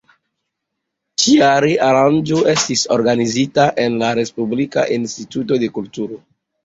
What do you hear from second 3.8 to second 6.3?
en la Respublika instituto de kulturo.